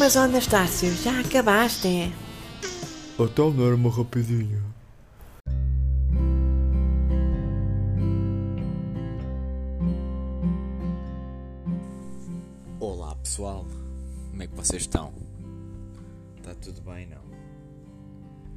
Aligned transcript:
Mas 0.00 0.16
ó 0.16 0.20
Anastácio, 0.20 0.90
já 0.94 1.20
acabaste? 1.20 1.86
é? 1.86 2.10
Então 3.18 3.50
não 3.50 3.66
era 3.66 3.74
uma 3.74 3.90
rapidinha. 3.90 4.58
Olá 12.80 13.14
pessoal, 13.16 13.66
como 14.30 14.42
é 14.42 14.46
que 14.46 14.54
vocês 14.56 14.84
estão? 14.84 15.12
Está 16.38 16.54
tudo 16.54 16.80
bem 16.80 17.06
não? 17.06 17.20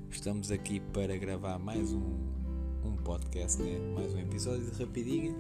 Estamos 0.10 0.50
aqui 0.50 0.80
para 0.94 1.18
gravar 1.18 1.60
mais 1.60 1.92
um, 1.92 2.20
um 2.86 2.96
podcast, 3.04 3.62
né? 3.62 3.80
mais 3.94 4.14
um 4.14 4.20
episódio 4.20 4.72
de 4.72 4.82
Rapidinha. 4.82 5.36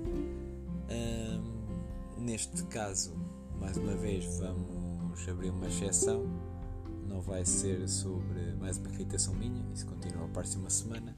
Ahm, 0.90 2.20
neste 2.20 2.62
caso, 2.66 3.16
mais 3.58 3.78
uma 3.78 3.96
vez, 3.96 4.26
vamos 4.38 4.73
abrir 5.30 5.50
uma 5.50 5.68
exceção. 5.68 6.26
Não 7.08 7.22
vai 7.22 7.46
ser 7.46 7.88
sobre 7.88 8.54
mais 8.60 8.78
uma 8.78 8.90
irritação 8.90 9.34
minha, 9.36 9.64
isso 9.74 9.86
continua 9.86 10.26
a 10.26 10.30
próxima 10.30 10.70
semana. 10.70 11.16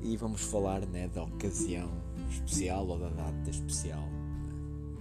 E 0.00 0.16
vamos 0.16 0.40
falar 0.42 0.86
né, 0.86 1.08
da 1.08 1.22
ocasião 1.22 1.90
especial 2.28 2.86
ou 2.86 2.98
da 2.98 3.08
data 3.10 3.50
especial 3.50 4.08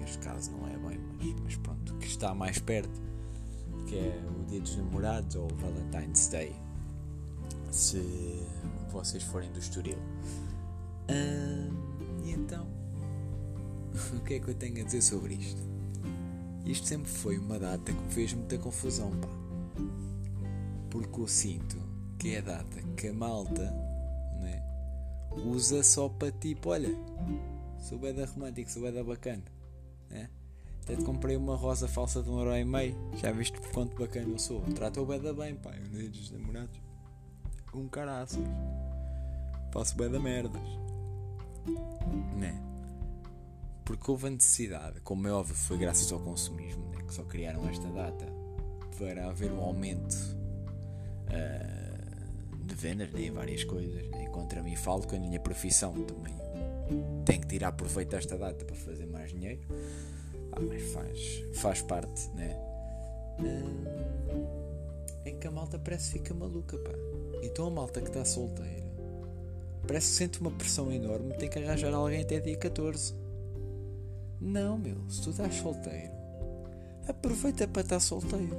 neste 0.02 0.18
caso 0.18 0.52
não 0.52 0.68
é 0.68 0.78
bem, 0.78 1.00
mas, 1.18 1.42
mas 1.44 1.56
pronto, 1.58 1.94
que 1.96 2.08
está 2.08 2.34
mais 2.34 2.60
perto, 2.60 3.02
que 3.88 3.96
é 3.96 4.22
o 4.40 4.46
Dia 4.46 4.60
dos 4.60 4.76
Namorados 4.76 5.36
ou 5.36 5.48
Valentine's 5.56 6.28
Day, 6.28 6.56
se 7.70 8.44
vocês 8.92 9.24
forem 9.24 9.52
do 9.52 9.60
Estoril. 9.60 9.98
Ah, 11.08 11.70
e 12.26 12.32
então, 12.32 12.68
o 14.18 14.20
que 14.22 14.36
é 14.36 14.40
que 14.40 14.50
eu 14.50 14.56
tenho 14.56 14.82
a 14.82 14.84
dizer 14.84 15.02
sobre 15.02 15.36
isto? 15.36 15.71
Isto 16.66 16.88
sempre 16.88 17.10
foi 17.10 17.38
uma 17.38 17.58
data 17.58 17.92
que 17.92 18.02
me 18.02 18.12
fez 18.12 18.34
muita 18.34 18.58
confusão, 18.58 19.12
pá. 19.20 19.28
Porque 20.90 21.20
eu 21.20 21.28
sinto 21.28 21.82
que 22.20 22.36
é 22.36 22.40
a 22.40 22.42
data 22.42 22.82
que 22.96 23.08
a 23.08 23.14
malta 23.14 23.64
né, 24.40 24.64
usa 25.46 25.84
só 25.84 26.08
para 26.08 26.32
tipo, 26.32 26.70
olha, 26.70 26.90
sou 27.80 27.98
bem 27.98 28.14
da 28.14 28.26
romântico, 28.26 28.70
sou 28.70 28.84
bem 28.84 28.94
da 28.94 29.04
bacana. 29.04 29.44
Né? 30.10 30.30
Até 30.84 30.96
te 30.96 31.04
comprei 31.04 31.36
uma 31.36 31.56
rosa 31.56 31.88
falsa 31.88 32.22
de 32.22 32.30
um 32.30 32.40
euro 32.40 32.56
e 32.56 32.66
meio. 32.66 32.96
Já 33.18 33.32
viste 33.32 33.60
quanto 33.74 33.96
bacana 33.98 34.28
eu 34.28 34.40
sou? 34.40 34.62
Trata 34.76 35.02
o 35.02 35.06
beda 35.06 35.34
bem, 35.34 35.56
pá. 35.56 35.72
Eu 35.76 36.10
dos 36.10 36.32
namorados. 36.32 36.80
Um 37.74 37.88
caraças. 37.88 38.44
Faço 39.72 39.96
beda 39.96 40.20
merdas. 40.20 40.62
Né? 42.38 42.71
Porque 43.86 44.10
houve 44.10 44.28
a 44.28 44.30
necessidade, 44.30 45.02
como 45.02 45.28
é 45.28 45.32
óbvio, 45.32 45.56
foi 45.56 45.78
graças 45.78 46.12
ao 46.12 46.20
consumismo, 46.20 46.90
né? 46.90 47.04
que 47.08 47.14
só 47.14 47.24
criaram 47.24 47.68
esta 47.68 47.88
data 47.90 48.26
para 48.98 49.28
haver 49.28 49.52
um 49.52 49.60
aumento 49.60 50.16
ah, 51.28 52.56
de 52.64 52.76
vendas 52.76 53.12
né? 53.12 53.32
várias 53.32 53.64
coisas. 53.64 54.08
Né? 54.12 54.28
Contra 54.28 54.62
mim 54.62 54.76
falo 54.76 55.06
que 55.08 55.16
a 55.16 55.20
minha 55.20 55.40
profissão 55.40 55.94
também 56.04 56.36
tem 57.26 57.40
que 57.40 57.48
tirar 57.48 57.72
proveito 57.72 58.12
desta 58.12 58.38
data 58.38 58.64
para 58.64 58.76
fazer 58.76 59.08
mais 59.08 59.32
dinheiro. 59.32 59.62
Ah, 60.52 60.60
mas 60.60 60.82
faz, 60.92 61.44
faz 61.54 61.82
parte, 61.82 62.30
né? 62.36 62.56
Ah, 63.40 64.62
em 65.26 65.38
que 65.38 65.48
a 65.48 65.52
malta 65.52 65.80
parece 65.80 66.12
que 66.12 66.20
fica 66.20 66.34
maluca, 66.34 66.78
pá. 66.78 66.92
Então 67.44 67.66
a 67.68 67.70
malta 67.70 68.02
que 68.02 68.08
está 68.08 68.24
solteira 68.24 68.82
parece 69.88 70.12
que 70.12 70.16
sente 70.16 70.40
uma 70.40 70.52
pressão 70.52 70.92
enorme, 70.92 71.34
tem 71.34 71.50
que 71.50 71.60
arranjar 71.60 71.94
alguém 71.94 72.22
até 72.22 72.40
dia 72.40 72.56
14. 72.56 73.14
Não, 74.42 74.76
meu, 74.76 74.98
se 75.08 75.22
tu 75.22 75.30
estás 75.30 75.54
solteiro, 75.54 76.12
aproveita 77.08 77.68
para 77.68 77.84
estar 77.84 78.00
solteiro. 78.00 78.58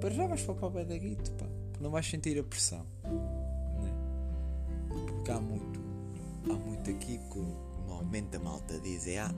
Para 0.00 0.10
já 0.10 0.24
vais 0.28 0.42
para 0.42 0.66
o 0.66 0.70
pé 0.70 0.84
da 0.84 0.96
guito, 0.96 1.32
pá. 1.32 1.46
Não 1.80 1.90
vais 1.90 2.06
sentir 2.06 2.38
a 2.38 2.44
pressão. 2.44 2.86
Né? 3.02 3.92
Porque 4.88 5.30
há 5.32 5.40
muito 5.40 5.80
há 6.48 6.54
muito 6.54 6.90
aqui 6.90 7.18
que 7.18 7.38
normalmente 7.88 8.36
a 8.36 8.38
malta 8.38 8.78
diz 8.78 9.08
é 9.08 9.18
ah, 9.18 9.34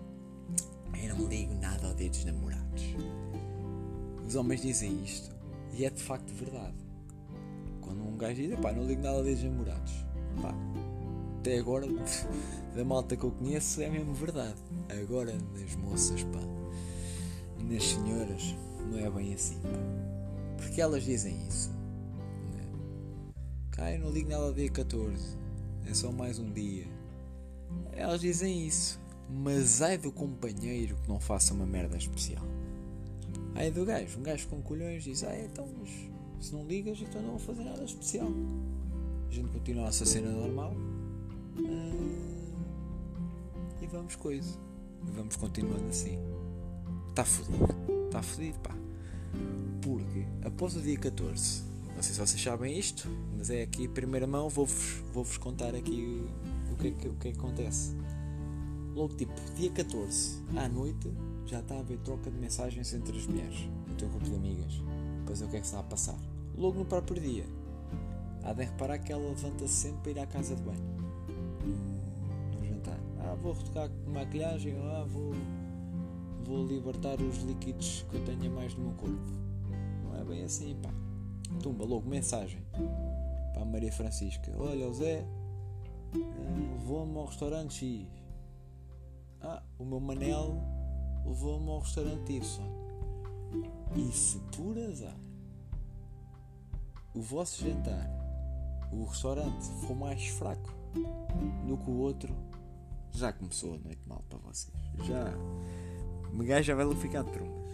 eu 1.02 1.16
não 1.16 1.26
ligo 1.26 1.54
nada 1.54 1.86
ao 1.86 1.94
dia 1.94 2.10
dos 2.10 2.24
namorados. 2.26 2.82
Os 4.26 4.34
homens 4.36 4.60
dizem 4.60 5.02
isto 5.02 5.34
e 5.72 5.86
é 5.86 5.90
de 5.90 6.02
facto 6.02 6.30
verdade. 6.34 6.76
Quando 7.80 8.02
um 8.02 8.16
gajo 8.18 8.42
diz, 8.42 8.60
pá, 8.60 8.72
não 8.72 8.84
ligo 8.84 9.02
nada 9.02 9.16
ao 9.16 9.22
dia 9.22 9.34
dos 9.34 9.44
namorados. 9.44 9.92
Pá, 10.42 10.54
até 11.44 11.58
agora, 11.58 11.86
da 12.74 12.84
malta 12.86 13.14
que 13.14 13.24
eu 13.24 13.30
conheço, 13.30 13.82
é 13.82 13.90
mesmo 13.90 14.14
verdade. 14.14 14.56
Agora, 15.02 15.36
nas 15.52 15.76
moças, 15.76 16.22
pá, 16.24 16.40
nas 17.62 17.84
senhoras, 17.84 18.54
não 18.90 18.98
é 18.98 19.10
bem 19.10 19.34
assim, 19.34 19.60
pá. 19.60 20.56
Porque 20.56 20.80
elas 20.80 21.04
dizem 21.04 21.46
isso. 21.46 21.68
Né? 22.54 22.66
Cá, 23.72 23.92
eu 23.92 24.00
não 24.00 24.10
ligo 24.10 24.30
nada 24.30 24.44
ao 24.44 24.54
dia 24.54 24.70
14 24.70 25.44
é 25.86 25.92
só 25.92 26.10
mais 26.10 26.38
um 26.38 26.50
dia. 26.50 26.86
Elas 27.92 28.22
dizem 28.22 28.66
isso, 28.66 28.98
mas 29.28 29.82
ai 29.82 29.98
do 29.98 30.10
companheiro 30.10 30.96
que 31.02 31.08
não 31.10 31.20
faça 31.20 31.52
uma 31.52 31.66
merda 31.66 31.98
especial. 31.98 32.42
Ai 33.54 33.70
do 33.70 33.84
gajo, 33.84 34.18
um 34.18 34.22
gajo 34.22 34.48
com 34.48 34.62
colhões 34.62 35.04
diz: 35.04 35.22
Ah, 35.24 35.38
então, 35.38 35.68
mas 35.78 35.90
se 36.40 36.54
não 36.54 36.66
ligas, 36.66 36.98
então 37.02 37.20
não 37.20 37.32
vou 37.32 37.38
fazer 37.38 37.64
nada 37.64 37.84
especial. 37.84 38.28
A 39.28 39.30
gente 39.30 39.50
continua 39.50 39.82
a 39.82 39.86
nossa 39.86 40.06
cena 40.06 40.30
normal 40.30 40.74
vamos 44.04 44.16
coisa. 44.16 44.58
Vamos 45.02 45.36
continuando 45.36 45.86
assim. 45.88 46.18
Está 47.08 47.24
fodido, 47.24 47.74
está 48.06 48.22
fodido, 48.22 48.58
pá. 48.60 48.76
Porque 49.80 50.26
após 50.44 50.76
o 50.76 50.80
dia 50.80 50.98
14 50.98 51.62
não 51.94 52.02
sei 52.02 52.12
se 52.12 52.20
vocês 52.20 52.42
sabem 52.42 52.78
isto, 52.78 53.08
mas 53.36 53.50
é 53.50 53.62
aqui 53.62 53.86
primeira 53.86 54.26
mão, 54.26 54.48
vou-vos 54.48 55.02
vou 55.12 55.24
-vos 55.24 55.38
contar 55.38 55.74
aqui 55.74 56.26
o 56.72 56.76
que, 56.76 56.88
é 56.88 57.08
o 57.08 57.12
é 57.12 57.16
que 57.18 57.28
acontece. 57.28 57.96
Logo 58.94 59.14
tipo, 59.14 59.32
dia 59.56 59.70
14 59.70 60.42
à 60.56 60.68
noite 60.68 61.10
já 61.46 61.60
está 61.60 61.76
a 61.76 61.78
haver 61.78 61.98
troca 61.98 62.30
de 62.30 62.36
mensagens 62.36 62.92
entre 62.92 63.16
as 63.16 63.26
mulheres, 63.26 63.68
no 63.88 63.94
teu 63.94 64.08
grupo 64.08 64.26
de 64.26 64.34
amigas, 64.34 64.82
para 65.24 65.34
ver 65.34 65.44
o 65.44 65.48
que 65.48 65.56
é 65.56 65.60
que 65.60 65.66
está 65.66 65.80
a 65.80 65.84
passar. 65.84 66.18
Logo 66.56 66.78
no 66.78 66.84
próprio 66.84 67.20
dia, 67.20 67.46
há 68.42 68.52
de 68.52 68.64
reparar 68.64 68.98
que 68.98 69.12
ela 69.12 69.28
levanta-se 69.28 69.74
sempre 69.74 70.00
para 70.02 70.10
ir 70.10 70.18
à 70.24 70.26
casa 70.26 70.56
de 70.56 70.62
banho, 70.62 70.93
vou 73.44 73.52
retocar 73.52 73.90
maquilhagem, 74.06 74.74
ah, 74.76 75.04
vou, 75.06 75.32
vou 76.44 76.66
libertar 76.66 77.20
os 77.20 77.38
líquidos 77.42 78.04
que 78.10 78.16
eu 78.16 78.24
tenho 78.24 78.50
mais 78.50 78.74
no 78.74 78.84
meu 78.84 78.94
corpo. 78.94 79.32
Não 80.02 80.20
é 80.20 80.24
bem 80.24 80.44
assim, 80.44 80.74
pá 80.82 80.90
tumba 81.62 81.84
logo 81.84 82.08
mensagem 82.08 82.60
para 83.52 83.62
a 83.62 83.64
Maria 83.64 83.92
Francisca: 83.92 84.52
Olha, 84.56 84.92
Zé 84.92 85.24
levou-me 86.12 87.16
ao 87.16 87.26
restaurante 87.26 87.84
X. 87.84 88.08
Ah, 89.40 89.62
o 89.78 89.84
meu 89.84 90.00
Manel 90.00 90.56
levou-me 91.24 91.68
ao 91.68 91.80
restaurante 91.80 92.32
Y. 92.32 92.84
E 93.96 94.12
se 94.12 94.38
por 94.56 94.76
azar 94.78 95.16
o 97.14 97.20
vosso 97.20 97.62
jantar, 97.62 98.10
o 98.92 99.04
restaurante 99.04 99.64
for 99.86 99.94
mais 99.94 100.26
fraco 100.26 100.74
do 101.66 101.76
que 101.76 101.90
o 101.90 101.98
outro, 101.98 102.34
já 103.14 103.32
começou 103.32 103.74
a 103.74 103.78
noite 103.78 104.00
mal 104.06 104.24
para 104.28 104.38
vocês. 104.38 104.74
Já. 105.06 105.32
O 106.32 106.44
gajo 106.44 106.66
já 106.66 106.74
vai 106.74 106.94
ficar 106.96 107.22
de 107.22 107.32
trombas. 107.32 107.64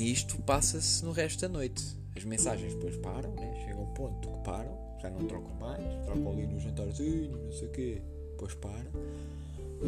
E 0.00 0.12
isto 0.12 0.40
passa-se 0.42 1.04
no 1.04 1.12
resto 1.12 1.42
da 1.42 1.48
noite. 1.48 1.84
As 2.16 2.24
mensagens 2.24 2.74
depois 2.74 2.96
param, 2.96 3.34
né? 3.34 3.64
chega 3.66 3.78
um 3.78 3.92
ponto 3.92 4.30
que 4.30 4.44
param, 4.44 4.78
já 4.98 5.10
não 5.10 5.26
trocam 5.26 5.54
mais, 5.56 5.84
trocam 6.06 6.32
ali 6.32 6.46
no 6.46 6.58
jantarzinho, 6.58 7.36
não 7.36 7.52
sei 7.52 7.68
o 7.68 7.70
quê, 7.70 8.02
depois 8.30 8.54
param. 8.54 8.90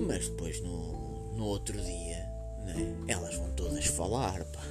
Mas 0.07 0.29
depois 0.29 0.61
no, 0.61 1.35
no 1.35 1.45
outro 1.47 1.81
dia, 1.81 2.19
né? 2.65 2.95
elas 3.09 3.35
vão 3.37 3.51
todas 3.53 3.87
falar, 3.87 4.45
pá. 4.45 4.63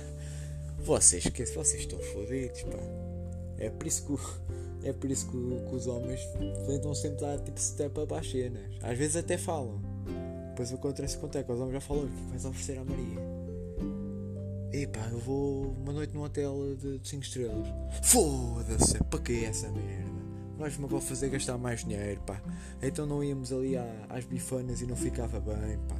Vocês, 0.78 1.24
que, 1.24 1.44
vocês 1.46 1.82
estão 1.82 1.98
fodidos, 1.98 2.62
pá. 2.62 2.80
É 3.58 3.72
por 3.72 3.88
isso 3.88 4.06
que, 4.06 4.14
é 4.84 4.94
por 4.94 5.10
isso 5.10 5.28
que, 5.28 5.70
que 5.70 5.76
os 5.76 5.88
homens 5.88 6.22
tentam 6.66 6.94
sempre 6.96 7.22
dar 7.22 7.40
tipo 7.40 7.60
step 7.60 8.00
up 8.00 8.14
às 8.14 8.30
cenas. 8.30 8.64
Às 8.82 8.98
vezes 8.98 9.16
até 9.16 9.38
falam. 9.38 9.82
Depois 10.50 10.74
acontece 10.74 11.18
quanto 11.18 11.38
é 11.38 11.44
que 11.44 11.52
os 11.52 11.60
homens 11.60 11.74
já 11.74 11.82
falaram 11.82 12.08
o 12.08 12.12
que 12.12 12.24
vais 12.30 12.46
oferecer 12.46 12.78
à 12.78 12.84
Maria. 12.84 13.42
Epá, 14.74 15.06
eu 15.12 15.20
vou 15.20 15.76
uma 15.82 15.92
noite 15.92 16.14
num 16.14 16.24
hotel 16.24 16.76
de 16.78 17.00
5 17.04 17.24
estrelas. 17.24 17.68
Foda-se, 18.04 19.04
para 19.04 19.20
que 19.20 19.44
essa 19.44 19.70
merda? 19.70 20.12
Nós 20.58 20.78
me 20.78 20.88
vou 20.88 21.02
fazer 21.02 21.30
gastar 21.30 21.58
mais 21.58 21.84
dinheiro, 21.84 22.22
pá. 22.22 22.42
Então 22.82 23.06
não 23.06 23.24
íamos 23.24 23.52
ali 23.52 23.76
às 24.10 24.26
bifanas 24.26 24.82
e 24.82 24.86
não 24.86 24.96
ficava 24.96 25.40
bem, 25.40 25.78
pá. 25.90 25.96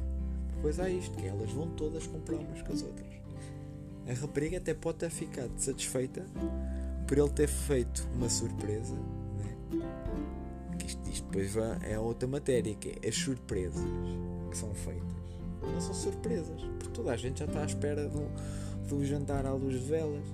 Pois 0.62 0.78
há 0.78 0.88
isto, 0.88 1.16
que 1.16 1.26
elas 1.26 1.50
vão 1.50 1.68
todas 1.70 2.06
comprar 2.06 2.36
umas 2.36 2.62
com 2.62 2.72
as 2.72 2.82
outras. 2.82 3.12
A 4.08 4.12
rapariga 4.14 4.58
até 4.58 4.72
pode 4.74 4.98
ter 4.98 5.10
ficado 5.10 5.52
satisfeita 5.56 6.24
por 7.12 7.18
ele 7.18 7.28
ter 7.28 7.46
feito 7.46 8.08
uma 8.14 8.26
surpresa, 8.30 8.96
né? 9.36 9.78
Que 10.78 10.86
isto, 10.86 11.10
isto 11.10 11.26
depois 11.26 11.52
vai, 11.52 11.92
é 11.92 11.98
outra 11.98 12.26
matéria, 12.26 12.74
que 12.74 12.98
é 13.02 13.06
as 13.06 13.14
surpresas 13.14 13.84
que 14.50 14.56
são 14.56 14.72
feitas 14.74 15.12
não 15.60 15.78
são 15.78 15.92
surpresas. 15.92 16.62
Porque 16.78 16.88
toda 16.94 17.12
a 17.12 17.16
gente 17.18 17.40
já 17.40 17.44
está 17.44 17.60
à 17.60 17.66
espera 17.66 18.08
do, 18.08 18.30
do 18.88 19.04
jantar 19.04 19.44
à 19.44 19.52
luz 19.52 19.78
de 19.78 19.90
velas, 19.90 20.24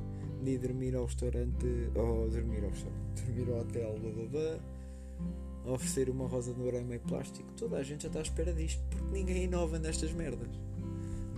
de 0.41 0.53
ir 0.53 0.59
dormir 0.59 0.95
ao 0.95 1.07
restaurante, 1.07 1.67
ou 1.97 2.31
dormir 2.31 2.63
ao 2.63 2.71
restaurante, 2.71 3.25
dormir 3.25 3.53
ao 3.53 3.59
hotel, 3.59 3.99
blá 3.99 4.11
blá 4.13 4.25
blá, 4.27 5.75
oferecer 5.75 6.09
uma 6.09 6.29
rosa 6.29 6.55
de 6.55 6.61
ouro 6.61 6.81
meio 6.85 7.01
plástico. 7.01 7.53
Toda 7.57 7.79
a 7.79 7.83
gente 7.83 8.03
já 8.03 8.09
está 8.09 8.21
à 8.21 8.23
espera 8.23 8.53
disto, 8.53 8.81
porque 8.89 9.11
ninguém 9.11 9.43
inova 9.43 9.81
nestas 9.81 10.13
merdas. 10.13 10.49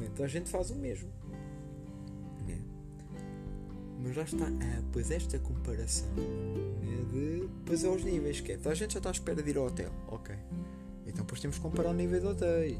Então 0.03 0.23
a 0.23 0.29
gente 0.29 0.51
faz 0.51 0.71
o 0.71 0.77
mesmo. 0.77 1.09
Mas 4.03 4.17
lá 4.17 4.23
está, 4.23 4.47
ah, 4.47 4.83
pois 4.93 5.11
esta 5.11 5.39
comparação 5.39 6.09
né, 6.17 7.05
de. 7.13 7.49
Pois 7.67 7.85
é 7.85 7.89
aos 7.89 8.03
níveis 8.03 8.41
que 8.41 8.53
é. 8.53 8.59
A 8.65 8.75
gente 8.75 8.95
já 8.95 8.99
está 8.99 9.11
à 9.11 9.13
espera 9.13 9.43
de 9.43 9.51
ir 9.51 9.59
ao 9.59 9.67
hotel. 9.67 9.93
Ok. 10.09 10.35
Então 11.07 11.25
depois 11.25 11.41
temos 11.41 11.57
que 11.57 11.63
comparar 11.63 11.91
o 11.91 11.95
nível 11.95 12.21
de 12.21 12.27
hotéis. 12.27 12.79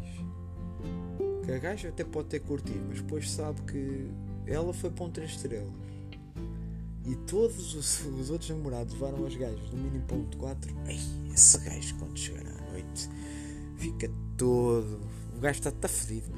Que 1.45 1.53
a 1.53 1.59
gaja 1.59 1.89
até 1.89 2.05
pode 2.05 2.29
ter 2.29 2.41
curtido, 2.41 2.85
mas 2.89 3.01
depois 3.01 3.31
sabe 3.31 3.61
que 3.63 4.11
ela 4.47 4.73
foi 4.73 4.91
para 4.91 5.05
um 5.05 5.11
3 5.11 5.31
estrelas. 5.31 5.73
E 7.07 7.15
todos 7.27 7.75
os, 7.75 8.07
os 8.07 8.31
outros 8.31 8.51
namorados 8.51 8.93
levaram 8.95 9.27
as 9.27 9.35
gajas 9.35 9.71
no 9.71 9.79
mínimo 9.79 10.05
ponto 10.05 10.37
4. 10.37 10.75
Ei, 10.87 10.99
esse 11.33 11.59
gajo 11.59 11.97
quando 11.99 12.19
chegar 12.19 12.47
à 12.47 12.73
noite 12.73 13.09
fica 13.77 14.11
todo. 14.37 15.01
O 15.37 15.41
gajo 15.41 15.59
está 15.59 15.71
tá 15.71 15.89
fedido. 15.89 16.31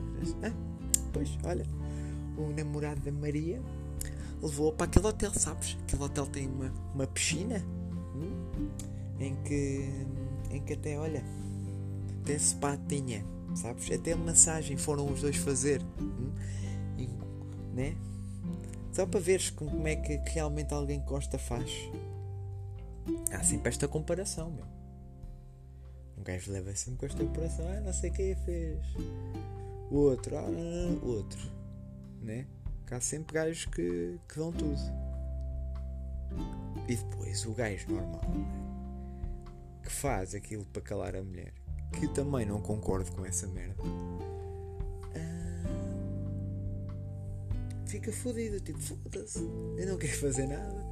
Ah, 0.43 0.52
pois, 1.12 1.37
olha, 1.44 1.67
o 2.37 2.52
namorado 2.52 3.00
da 3.00 3.12
Maria 3.12 3.61
levou-a 4.42 4.72
para 4.72 4.86
aquele 4.86 5.06
hotel, 5.06 5.32
sabes? 5.32 5.78
Aquele 5.82 6.02
hotel 6.02 6.26
tem 6.26 6.48
uma, 6.48 6.72
uma 6.94 7.06
piscina 7.06 7.64
hum, 8.14 8.68
em 9.20 9.36
que 9.42 9.88
em 10.50 10.60
que 10.60 10.74
até, 10.74 10.98
olha, 10.98 11.24
tem 12.24 12.38
spa 12.38 12.76
tinha, 12.76 13.24
sabes? 13.54 13.90
Até 13.90 14.14
massagem 14.14 14.76
foram 14.76 15.10
os 15.10 15.22
dois 15.22 15.36
fazer, 15.36 15.80
hum, 15.98 16.32
e, 16.98 17.08
né? 17.74 17.96
Só 18.92 19.06
para 19.06 19.20
veres 19.20 19.48
como 19.48 19.86
é 19.88 19.96
que, 19.96 20.20
realmente 20.30 20.74
alguém 20.74 21.00
gosta 21.00 21.38
faz. 21.38 21.70
Há 23.32 23.42
sempre 23.42 23.70
esta 23.70 23.88
comparação, 23.88 24.50
meu. 24.50 24.66
Um 26.18 26.22
gajo 26.22 26.52
leva 26.52 26.74
sempre 26.76 27.00
com 27.00 27.06
esta 27.06 27.24
comparação. 27.24 27.66
Ah, 27.68 27.80
não 27.80 27.92
sei 27.92 28.10
quem 28.10 28.36
fez. 28.36 28.78
O 29.90 29.96
outro, 29.96 30.36
ah, 30.36 30.46
outro. 31.02 31.40
Né? 32.20 32.46
Há 32.92 33.00
sempre 33.00 33.34
gajos 33.34 33.64
que, 33.66 34.18
que 34.28 34.38
dão 34.38 34.52
tudo. 34.52 34.78
E 36.88 36.96
depois 36.96 37.46
o 37.46 37.54
gajo 37.54 37.90
normal, 37.90 38.22
né? 38.28 38.62
que 39.82 39.90
faz 39.90 40.34
aquilo 40.34 40.64
para 40.66 40.82
calar 40.82 41.16
a 41.16 41.22
mulher, 41.22 41.52
que 41.92 42.06
também 42.08 42.46
não 42.46 42.60
concordo 42.60 43.10
com 43.12 43.24
essa 43.24 43.46
merda. 43.46 43.82
fica 47.92 48.10
fodido. 48.10 48.58
Tipo, 48.60 48.78
foda-se, 48.78 49.38
eu 49.76 49.86
não 49.86 49.98
quero 49.98 50.16
fazer 50.16 50.46
nada. 50.46 50.82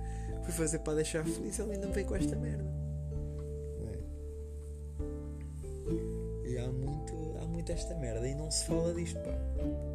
Fui 0.45 0.53
fazer 0.53 0.81
para 0.81 0.95
deixar 0.95 1.25
feliz, 1.25 1.59
ele 1.59 1.73
ainda 1.73 1.89
vem 1.89 2.05
com 2.05 2.15
esta 2.15 2.37
merda. 2.37 2.71
É? 6.45 6.49
E 6.51 6.59
há 6.59 6.71
muito, 6.71 7.15
há 7.41 7.47
muito 7.47 7.73
esta 7.73 7.95
merda 7.95 8.29
e 8.29 8.35
não 8.35 8.51
se 8.51 8.67
fala 8.67 8.93
disto, 8.93 9.19
pá. 9.21 9.90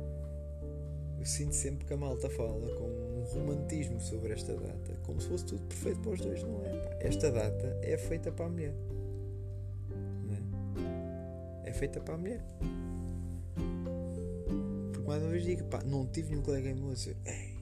Eu 1.26 1.30
sinto 1.30 1.56
sempre 1.56 1.88
que 1.88 1.94
a 1.94 1.98
malta 1.98 2.30
fala 2.30 2.70
com 2.76 2.84
um 2.84 3.24
romantismo 3.34 4.00
sobre 4.00 4.34
esta 4.34 4.54
data, 4.54 4.96
como 5.02 5.20
se 5.20 5.28
fosse 5.28 5.46
tudo 5.46 5.64
perfeito 5.64 6.00
para 6.02 6.12
os 6.12 6.22
dois, 6.22 6.44
não 6.44 6.64
é? 6.64 6.70
Pá. 6.70 6.98
Esta 7.00 7.32
data 7.32 7.80
é 7.82 7.98
feita 7.98 8.32
para 8.32 8.46
a 8.46 8.50
mulher. 8.50 8.76
É? 11.66 11.70
é 11.70 11.74
feita 11.74 12.00
para 12.00 12.14
a 12.14 12.18
mulher 12.18 12.46
mais 15.06 15.22
uma 15.22 15.32
vez 15.32 15.44
digo, 15.44 15.64
pá, 15.66 15.82
não 15.86 16.06
tive 16.08 16.30
nenhum 16.30 16.42
colega 16.42 16.74
meu 16.74 16.90
a 16.90 16.94
dizer, 16.94 17.16
ei, 17.26 17.56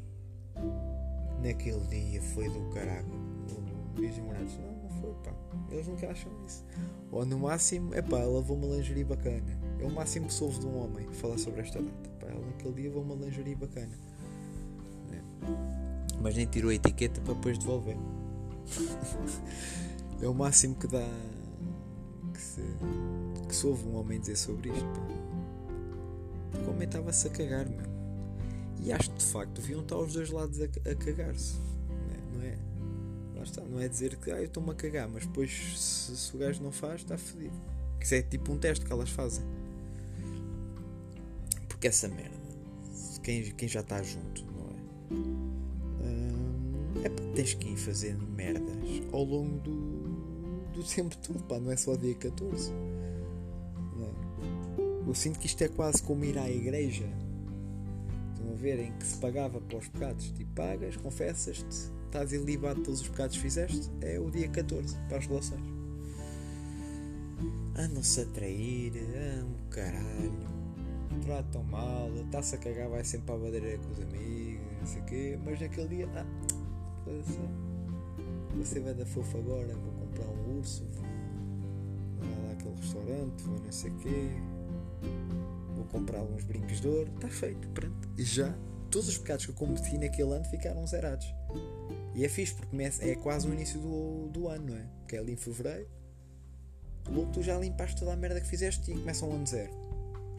naquele 1.42 1.86
dia 1.88 2.22
foi 2.22 2.50
do 2.50 2.70
caralho, 2.74 3.06
os 3.98 4.18
namorados, 4.18 4.58
não, 4.58 4.72
não 4.84 4.90
foi, 5.02 5.14
pá, 5.24 5.34
eles 5.70 5.88
nunca 5.88 6.10
acham 6.10 6.32
isso. 6.46 6.66
Ou 7.12 7.26
no 7.26 7.38
máximo, 7.40 7.94
é 7.94 8.02
pá, 8.02 8.20
ela 8.20 8.40
levou 8.40 8.58
uma 8.58 8.76
lingerie 8.76 9.04
bacana. 9.04 9.60
É 9.80 9.86
o 9.86 9.92
máximo 9.92 10.28
que 10.28 10.34
soube 10.34 10.60
de 10.60 10.66
um 10.66 10.84
homem 10.84 11.08
falar 11.12 11.38
sobre 11.38 11.62
esta 11.62 11.82
data. 11.82 12.13
Naquele 12.30 12.74
dia 12.74 12.90
levou 12.90 13.04
uma 13.04 13.16
lingerie 13.16 13.56
bacana. 13.56 13.98
É. 15.12 15.22
Mas 16.22 16.36
nem 16.36 16.46
tirou 16.46 16.72
a 16.72 16.76
etiqueta 16.76 17.22
para 17.22 17.34
depois 17.34 17.58
devolver. 17.58 17.98
é 20.22 20.28
o 20.28 20.34
máximo 20.34 20.76
que 20.76 20.88
dá. 20.88 21.08
que 22.34 22.42
se. 22.42 22.62
que 23.48 23.56
soube 23.56 23.84
um 23.88 23.96
homem 23.96 24.20
dizer 24.20 24.38
sobre 24.38 24.70
isto, 24.70 24.86
porque 26.52 26.66
o 26.66 26.70
homem 26.72 26.88
estava-se 26.88 27.28
a 27.28 27.30
cagar, 27.30 27.68
meu. 27.70 27.94
E 28.80 28.92
acho 28.92 29.12
que 29.12 29.18
de 29.18 29.26
facto 29.26 29.62
deviam 29.62 29.82
estar 29.82 29.98
os 29.98 30.14
dois 30.14 30.30
lados 30.30 30.60
a, 30.62 30.66
a 30.66 30.96
cagar-se. 30.96 31.56
Não 32.34 32.42
é? 32.42 32.58
Não 33.34 33.42
é? 33.42 33.70
Não 33.70 33.80
é 33.80 33.88
dizer 33.88 34.18
que 34.18 34.32
ah, 34.32 34.38
eu 34.38 34.46
estou-me 34.46 34.72
a 34.72 34.74
cagar, 34.74 35.10
mas 35.10 35.26
depois 35.26 35.52
se, 35.52 36.16
se, 36.18 36.36
o 36.36 36.40
gajo 36.40 36.62
não 36.62 36.72
faz, 36.72 37.02
está 37.02 37.18
fedido. 37.18 37.56
Isso 38.00 38.16
é 38.16 38.22
tipo 38.22 38.52
um 38.52 38.58
teste 38.58 38.86
que 38.86 38.92
elas 38.92 39.10
fazem. 39.10 39.44
Porque 41.84 41.90
essa 41.90 42.08
merda, 42.08 42.38
quem, 43.24 43.44
quem 43.52 43.68
já 43.68 43.82
está 43.82 44.02
junto, 44.02 44.46
não 44.46 44.70
é? 46.00 47.06
É 47.06 47.10
porque 47.10 47.34
tens 47.34 47.54
que 47.56 47.72
ir 47.72 47.76
fazendo 47.76 48.26
merdas 48.26 48.74
ao 49.12 49.26
longo 49.26 49.60
do, 49.60 50.72
do 50.72 50.82
tempo 50.82 51.18
todo, 51.18 51.44
pá, 51.44 51.60
não 51.60 51.70
é 51.70 51.76
só 51.76 51.98
dia 51.98 52.16
14. 52.16 52.72
Eu 55.06 55.14
sinto 55.14 55.38
que 55.38 55.46
isto 55.46 55.62
é 55.62 55.68
quase 55.68 56.02
como 56.02 56.24
ir 56.24 56.38
à 56.38 56.50
igreja. 56.50 57.04
Estão 58.34 58.54
a 58.54 58.56
ver? 58.56 58.80
Em 58.80 58.94
que 58.94 59.06
se 59.06 59.18
pagava 59.18 59.60
para 59.60 59.78
os 59.78 59.90
pecados. 59.90 60.32
Tipo, 60.32 60.54
pagas, 60.56 60.96
confessas-te, 60.96 61.92
estás 62.06 62.32
ilibado 62.32 62.80
de 62.80 62.86
todos 62.86 63.02
os 63.02 63.10
pecados 63.10 63.36
que 63.36 63.42
fizeste. 63.42 63.92
É 64.00 64.18
o 64.18 64.32
dia 64.32 64.48
14 64.48 64.96
para 65.10 65.18
as 65.18 65.28
relações. 65.28 65.66
Andam-se 67.76 68.22
a 68.22 68.26
trair, 68.28 68.94
amo 69.42 69.58
caralho. 69.70 70.53
Tratam 71.26 71.64
mal, 71.64 72.10
está-se 72.26 72.56
a 72.56 72.58
cagar, 72.58 72.90
vai 72.90 73.04
sempre 73.04 73.28
para 73.28 73.36
a 73.36 73.38
badeira 73.40 73.78
com 73.78 73.92
os 73.92 74.00
amigos, 74.00 74.80
não 74.80 74.88
sei 74.88 75.02
o 75.02 75.06
quê. 75.06 75.40
Mas 75.44 75.62
naquele 75.62 75.88
dia, 75.88 76.10
ah, 76.16 76.26
você 78.58 78.80
vai 78.80 78.94
da 78.94 79.06
fofa 79.06 79.38
agora, 79.38 79.74
vou 79.76 79.94
comprar 79.94 80.28
um 80.28 80.58
urso, 80.58 80.86
vou 82.20 82.46
lá 82.46 82.52
àquele 82.52 82.76
restaurante, 82.76 83.44
vou 83.44 83.60
não 83.60 83.72
sei 83.72 83.92
o 83.92 83.96
quê 83.96 84.30
vou 85.76 85.86
comprar 85.86 86.22
uns 86.22 86.44
brincos 86.44 86.80
de 86.80 86.88
ouro, 86.88 87.12
está 87.16 87.28
feito, 87.28 87.68
pronto. 87.70 88.10
E 88.18 88.24
já 88.24 88.54
todos 88.90 89.08
os 89.08 89.18
pecados 89.18 89.46
que 89.46 89.52
eu 89.52 89.56
cometi 89.56 89.98
naquele 89.98 90.34
ano 90.34 90.46
ficaram 90.46 90.86
zerados. 90.88 91.26
E 92.16 92.24
é 92.24 92.30
fixe 92.30 92.54
porque 92.54 92.76
é 93.02 93.16
quase 93.16 93.48
o 93.48 93.54
início 93.54 93.80
do, 93.80 94.30
do 94.30 94.48
ano, 94.48 94.68
não 94.68 94.78
é? 94.78 94.86
Porque 95.00 95.16
é 95.16 95.20
ali 95.20 95.34
em 95.34 95.36
fevereiro. 95.36 95.88
Logo 97.10 97.32
tu 97.32 97.42
já 97.42 97.58
limpaste 97.58 97.98
toda 98.00 98.14
a 98.14 98.16
merda 98.16 98.40
que 98.40 98.48
fizeste 98.48 98.92
e 98.92 98.94
começa 98.94 99.26
um 99.26 99.34
ano 99.34 99.48
zero. 99.48 99.72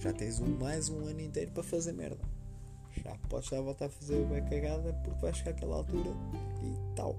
Já 0.05 0.13
tens 0.13 0.39
um, 0.39 0.59
mais 0.59 0.91
um 0.91 1.07
ano 1.07 1.23
inteiro 1.23 1.51
para 1.53 1.63
fazer 1.63 1.93
merda. 1.93 2.21
Já 3.03 3.17
podes 3.31 3.49
já 3.49 3.59
voltar 3.59 3.87
a 3.87 3.89
fazer 3.89 4.23
bem 4.27 4.45
cagada 4.45 4.93
porque 5.03 5.19
vai 5.19 5.33
chegar 5.33 5.53
àquela 5.53 5.77
altura 5.77 6.11
e 6.63 6.95
tal. 6.95 7.17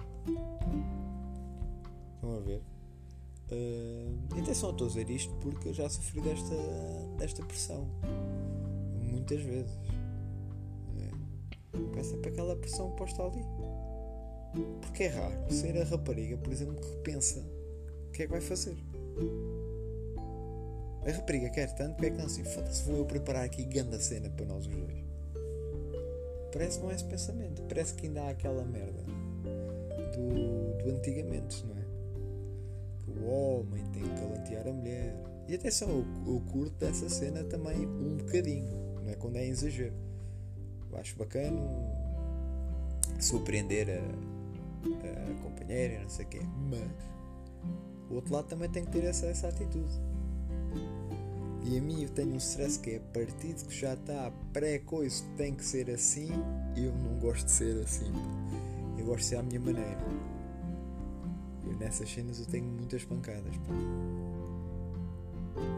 Estão 2.13 2.37
a 2.37 2.39
ver? 2.41 2.61
Uh, 3.51 4.39
atenção, 4.39 4.69
estou 4.69 4.85
a 4.85 4.89
dizer 4.89 5.09
isto 5.09 5.33
porque 5.37 5.69
eu 5.69 5.73
já 5.73 5.89
sofri 5.89 6.21
desta, 6.21 6.55
desta 7.17 7.43
pressão 7.43 7.89
muitas 9.01 9.41
vezes. 9.41 9.75
É. 10.99 12.17
Para 12.17 12.29
aquela 12.29 12.55
pressão 12.55 12.91
posta 12.91 13.23
ali. 13.23 13.43
Porque 14.81 15.05
é 15.05 15.07
raro 15.07 15.51
ser 15.51 15.75
a 15.81 15.85
rapariga, 15.85 16.37
por 16.37 16.53
exemplo, 16.53 16.75
que 16.75 16.97
pensa 16.97 17.39
o 18.09 18.11
que 18.11 18.21
é 18.21 18.25
que 18.27 18.31
vai 18.31 18.41
fazer. 18.41 18.77
A 21.05 21.11
rapariga 21.11 21.49
quer 21.49 21.73
tanto, 21.75 21.97
que 21.97 22.05
é 22.07 22.09
que 22.09 22.17
não 22.17 22.25
assim? 22.25 22.43
Foda-se, 22.43 22.83
vou 22.83 22.97
eu 22.97 23.05
preparar 23.05 23.43
aqui 23.43 23.63
grande 23.63 24.03
cena 24.03 24.29
para 24.29 24.45
nós 24.45 24.65
os 24.65 24.75
dois. 24.75 25.03
Parece 26.51 26.77
que 26.77 26.83
não 26.83 26.91
é 26.91 26.95
esse 26.95 27.05
pensamento. 27.05 27.61
Parece 27.63 27.93
que 27.93 28.07
ainda 28.07 28.23
há 28.23 28.29
aquela 28.29 28.63
merda 28.63 29.03
do, 30.13 30.83
do 30.83 30.89
antigamente, 30.89 31.63
não 31.65 31.75
é? 31.75 31.85
o 33.07 33.25
homem 33.27 33.83
tem 33.91 34.03
que 34.03 34.21
galantear 34.21 34.67
a 34.67 34.71
mulher. 34.71 35.15
E 35.47 35.55
atenção, 35.55 35.89
eu, 35.89 36.05
eu 36.33 36.41
curto 36.51 36.75
dessa 36.77 37.07
cena 37.09 37.43
também 37.43 37.85
um 37.85 38.17
bocadinho, 38.17 38.67
não 39.03 39.11
é 39.11 39.15
quando 39.15 39.37
é 39.37 39.47
exagero. 39.47 39.93
Eu 40.91 40.97
acho 40.97 41.15
bacana 41.17 41.61
surpreender 43.19 43.87
a, 43.89 45.31
a 45.31 45.43
companheira, 45.43 46.01
não 46.01 46.09
sei 46.09 46.25
o 46.25 46.29
quê, 46.29 46.41
mas 46.69 46.81
o 48.09 48.15
outro 48.15 48.33
lado 48.33 48.47
também 48.47 48.69
tem 48.69 48.83
que 48.85 48.91
ter 48.91 49.03
essa, 49.03 49.27
essa 49.27 49.47
atitude. 49.47 49.93
E 51.65 51.77
a 51.77 51.81
mim 51.81 52.03
eu 52.03 52.09
tenho 52.09 52.33
um 52.33 52.37
stress 52.37 52.79
que 52.79 52.91
é 52.91 52.99
de 52.99 53.65
que 53.65 53.75
já 53.75 53.93
está 53.93 54.31
pré-coisa 54.53 55.23
tem 55.35 55.53
que 55.53 55.65
ser 55.65 55.89
assim, 55.89 56.29
eu 56.77 56.93
não 56.93 57.19
gosto 57.19 57.45
de 57.45 57.51
ser 57.51 57.83
assim. 57.83 58.11
Eu 58.97 59.05
gosto 59.05 59.19
de 59.19 59.25
ser 59.25 59.35
à 59.37 59.43
minha 59.43 59.59
maneira 59.59 59.97
nessas 61.79 62.09
cenas 62.09 62.39
eu 62.39 62.45
tenho 62.45 62.65
muitas 62.65 63.03
pancadas. 63.05 63.55
Pá. 63.57 63.73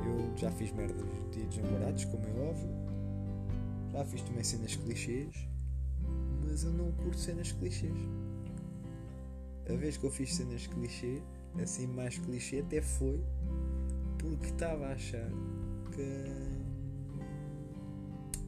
Eu 0.05 0.37
Já 0.37 0.51
fiz 0.51 0.71
merda 0.71 0.93
dos 0.93 1.31
dias 1.31 1.47
dos 1.47 1.57
namorados, 1.57 2.05
como 2.05 2.25
é 2.25 2.49
óbvio. 2.49 2.69
Já 3.91 4.05
fiz 4.05 4.21
também 4.21 4.43
cenas 4.43 4.75
clichês. 4.75 5.35
Mas 6.43 6.63
eu 6.63 6.71
não 6.71 6.91
curto 6.91 7.17
cenas 7.17 7.51
clichês. 7.51 7.97
A 9.69 9.73
vez 9.73 9.97
que 9.97 10.05
eu 10.05 10.11
fiz 10.11 10.33
cenas 10.33 10.65
clichê, 10.67 11.21
assim 11.61 11.87
mais 11.87 12.17
clichê, 12.17 12.59
até 12.59 12.81
foi 12.81 13.21
porque 14.17 14.47
estava 14.47 14.87
a 14.87 14.93
achar 14.93 15.29
que. 15.97 16.05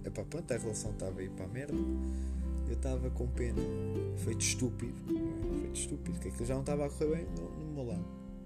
Epá, 0.08 0.24
pronto, 0.24 0.53
a 0.53 0.58
relação 0.58 0.91
estava 0.91 1.20
aí 1.20 1.29
para 1.29 1.46
a 1.46 1.48
merda. 1.48 1.77
Eu 2.68 2.74
estava 2.75 3.10
com 3.10 3.27
pena. 3.27 3.62
Feito 4.18 4.41
estúpido. 4.41 4.94
Feito 5.62 5.79
estúpido, 5.79 6.20
que 6.20 6.27
aquilo 6.29 6.46
já 6.46 6.53
não 6.53 6.62
estava 6.62 6.86
a 6.86 6.89
correr 6.89 7.15
bem 7.15 7.25
no, 7.38 7.50
no 7.65 7.74
meu 7.74 7.88
lado. 7.88 8.06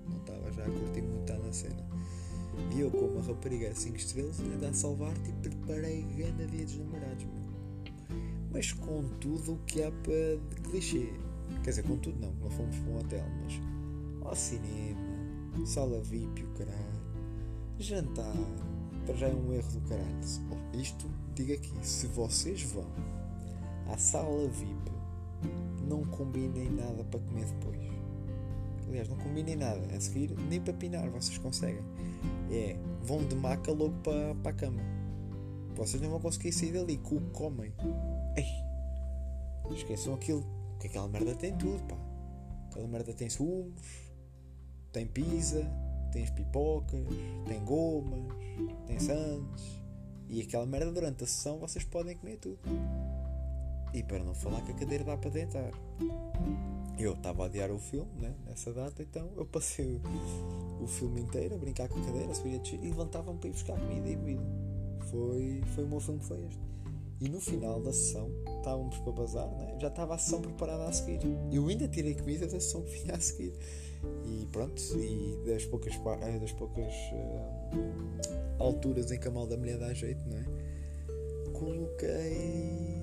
Não 0.10 0.18
estava 0.18 0.52
já 0.52 0.64
a 0.64 0.70
curtir 0.70 1.02
muito 1.02 1.22
estar 1.22 1.38
na 1.40 1.52
cena. 1.52 1.86
E 2.76 2.80
eu, 2.80 2.92
como 2.92 3.08
uma 3.08 3.22
rapariga 3.22 3.74
5 3.74 3.98
estrelas, 3.98 4.40
ainda 4.40 4.70
a 4.70 4.74
salvar-te 4.74 5.30
e 5.30 5.34
preparei 5.34 6.04
grande 6.16 6.48
dia 6.48 6.66
dos 6.66 6.78
namorados, 6.78 7.26
meu. 7.26 7.44
Mas 8.52 8.72
com 8.72 9.04
tudo 9.20 9.54
o 9.54 9.58
que 9.66 9.84
há 9.84 9.92
para 9.92 10.38
de 10.38 10.62
clichê. 10.70 11.10
Quer 11.64 11.70
dizer, 11.72 11.84
com 11.84 11.98
tudo 11.98 12.20
não, 12.20 12.32
não 12.34 12.50
fomos 12.52 12.78
para 12.78 12.92
um 12.92 13.00
hotel, 13.00 13.26
mas 13.44 13.60
ao 14.28 14.36
cinema, 14.36 15.66
sala 15.66 16.02
VIP, 16.02 16.44
o 16.44 16.48
caralho, 16.50 16.78
jantar, 17.80 18.36
para 19.06 19.16
já 19.16 19.28
é 19.28 19.34
um 19.34 19.54
erro 19.54 19.72
do 19.72 19.82
caralho. 19.82 20.20
Isto, 20.74 21.10
diga 21.36 21.54
aqui, 21.54 21.74
se 21.82 22.08
vocês 22.08 22.64
vão 22.64 22.88
à 23.92 23.98
sala 23.98 24.48
VIP, 24.48 24.92
não 25.88 26.04
combinem 26.06 26.70
nada 26.72 27.04
para 27.04 27.20
comer 27.20 27.46
depois. 27.46 27.80
Aliás, 28.88 29.10
não 29.10 29.18
combinem 29.18 29.56
nada. 29.56 29.82
A 29.96 30.00
seguir, 30.00 30.32
nem 30.50 30.62
para 30.62 30.74
pinar, 30.74 31.10
vocês 31.10 31.38
conseguem. 31.38 31.84
É, 32.52 32.78
vão 33.02 33.26
de 33.26 33.36
maca 33.36 33.72
logo 33.72 33.96
para, 34.04 34.36
para 34.36 34.52
a 34.52 34.54
cama. 34.54 34.82
Vocês 35.76 36.02
não 36.02 36.10
vão 36.12 36.20
conseguir 36.20 36.52
sair 36.52 36.74
dali, 36.74 36.98
com 36.98 37.16
o 37.16 37.22
que 37.22 37.30
comem. 37.32 37.74
Ei, 38.36 39.74
esqueçam 39.74 40.14
aquilo, 40.14 40.46
que 40.80 40.88
aquela 40.88 41.08
merda 41.08 41.34
tem 41.36 41.56
tudo, 41.58 41.82
pá. 41.86 41.98
Aquela 42.70 42.88
merda 42.88 43.14
tem 43.14 43.30
sumos, 43.30 43.82
tem 44.92 45.08
pizza, 45.08 45.68
tem 46.14 46.26
pipocas, 46.28 47.06
tem 47.48 47.66
gomas, 47.66 48.24
tem 48.86 49.00
sandes. 49.00 49.82
E 50.30 50.42
aquela 50.42 50.66
merda 50.66 50.92
durante 50.92 51.24
a 51.24 51.28
sessão 51.28 51.58
vocês 51.58 51.84
podem 51.84 52.16
comer 52.16 52.38
tudo. 52.38 52.60
E 53.94 54.02
para 54.04 54.24
não 54.24 54.34
falar 54.34 54.62
que 54.62 54.72
a 54.72 54.76
cadeira 54.76 55.04
dá 55.04 55.18
para 55.18 55.30
deitar. 55.32 55.72
Eu 56.98 57.14
estava 57.14 57.44
a 57.44 57.46
adiar 57.48 57.72
o 57.72 57.80
filme 57.80 58.12
né, 58.20 58.36
nessa 58.46 58.72
data, 58.72 59.02
então 59.02 59.28
eu 59.36 59.46
passei 59.46 60.00
o, 60.80 60.88
filme 60.88 61.22
inteiro 61.22 61.56
a 61.56 61.58
brincar 61.58 61.90
com 61.90 62.00
a 62.00 62.06
cadeira, 62.06 62.32
e 62.32 62.88
levantava-me 62.88 63.40
para 63.40 63.50
ir 63.50 63.52
buscar 63.52 63.80
comida 63.80 64.08
e 64.08 64.16
bebida. 64.16 64.44
Foi, 65.10 65.62
foi 65.74 65.84
o 65.84 65.88
meu 65.88 66.00
filme 66.00 66.20
que 66.20 66.26
foi 66.26 66.46
este. 66.46 66.62
E 67.24 67.30
no 67.30 67.40
final 67.40 67.80
da 67.80 67.94
sessão, 67.94 68.30
estávamos 68.58 68.98
para 68.98 69.14
bazar, 69.14 69.50
né? 69.56 69.78
já 69.80 69.88
estava 69.88 70.14
a 70.14 70.18
sessão 70.18 70.42
preparada 70.42 70.84
a 70.84 70.92
seguir. 70.92 71.22
Eu 71.54 71.70
ainda 71.70 71.88
tirei 71.88 72.16
comida 72.16 72.46
da 72.46 72.60
sessão 72.60 72.82
que 72.82 73.00
vinha 73.00 73.16
a 73.16 73.20
seguir. 73.22 73.54
E 74.26 74.46
pronto, 74.52 74.82
e 75.00 75.40
das 75.46 75.64
poucas, 75.64 75.94
eh, 75.94 76.40
das 76.40 76.52
poucas 76.52 76.94
uh, 77.14 78.62
alturas 78.62 79.10
em 79.10 79.18
que 79.18 79.26
a 79.26 79.32
mal 79.32 79.48
da 79.48 79.56
mulher 79.56 79.78
dá 79.78 79.94
jeito, 79.94 80.22
não 80.28 80.38
é? 80.38 80.44
Coloquei. 81.54 83.02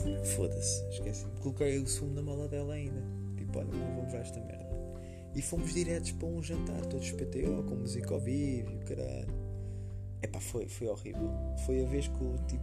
Uh, 0.00 0.24
Foda-se, 0.24 0.88
esqueci. 0.88 1.26
Coloquei 1.42 1.78
o 1.80 1.86
sumo 1.86 2.14
na 2.14 2.22
mala 2.22 2.48
dela 2.48 2.72
ainda. 2.72 3.04
Tipo, 3.36 3.58
olha, 3.58 3.68
não 3.68 3.96
vamos 3.96 4.10
já 4.10 4.20
esta 4.20 4.40
merda. 4.40 4.70
E 5.34 5.42
fomos 5.42 5.74
diretos 5.74 6.12
para 6.12 6.28
um 6.28 6.42
jantar, 6.42 6.80
todos 6.86 7.10
PTO, 7.10 7.62
com 7.68 7.74
música 7.74 8.14
ao 8.14 8.20
vivo, 8.20 8.70
caralho. 8.86 9.39
Epá, 10.22 10.38
foi, 10.38 10.68
foi 10.68 10.88
horrível. 10.88 11.30
Foi 11.64 11.84
a 11.84 11.88
vez 11.88 12.08
que 12.08 12.20
eu, 12.20 12.36
tipo. 12.46 12.62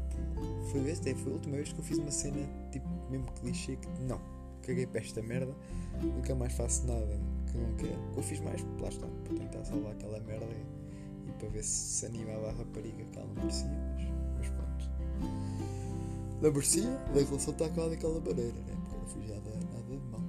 Foi 0.71 0.79
a, 0.81 0.83
vez, 0.83 0.99
foi 0.99 1.31
a 1.31 1.35
última 1.35 1.55
vez 1.55 1.73
que 1.73 1.79
eu 1.79 1.83
fiz 1.83 1.97
uma 1.97 2.11
cena, 2.11 2.47
tipo, 2.71 2.87
mesmo 3.09 3.25
clichê, 3.33 3.75
que 3.77 3.87
não, 4.03 4.21
caguei 4.61 4.85
para 4.85 4.99
esta 4.99 5.21
merda, 5.21 5.55
nunca 6.01 6.35
mais 6.35 6.53
faço 6.53 6.85
nada 6.85 7.19
que 7.49 7.57
não 7.57 7.73
quero. 7.75 7.99
O 8.09 8.11
que 8.11 8.17
eu 8.19 8.23
fiz 8.23 8.39
mais, 8.41 8.61
lá 8.79 8.89
está, 8.89 9.07
para 9.07 9.33
tentar 9.33 9.63
salvar 9.63 9.93
aquela 9.93 10.19
merda 10.19 10.45
e, 10.45 11.29
e 11.29 11.31
para 11.33 11.47
ver 11.49 11.63
se 11.63 11.99
se 11.99 12.05
animava 12.05 12.49
a 12.49 12.51
rapariga 12.51 13.03
que 13.05 13.17
ela 13.17 13.27
não 13.27 13.35
merecia, 13.35 13.69
mas, 13.95 14.07
mas 14.37 14.49
pronto. 14.49 14.91
Não 16.41 16.51
merecia, 16.51 16.89
a 16.89 17.13
relação 17.13 17.53
está 17.53 17.65
acabada 17.65 17.89
daquela 17.91 18.19
maneira, 18.19 18.51
né? 18.51 18.77
Porque 18.83 18.95
eu 18.95 18.99
não 18.99 19.07
fiz 19.07 19.29
nada, 19.29 19.49
nada 19.73 19.97
de 19.97 20.07
mal. 20.11 20.21